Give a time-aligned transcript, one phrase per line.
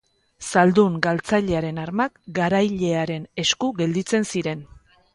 [0.53, 4.69] Zaldun galtzailearen armak garailearen esku gelditzen ziren.